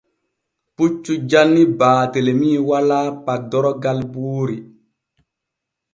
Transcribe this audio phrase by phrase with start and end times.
[0.75, 4.57] Puccu janni Baatelemi walaa paddorgal buuri.